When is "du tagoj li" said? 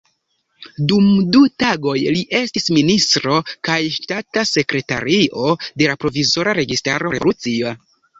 1.33-2.23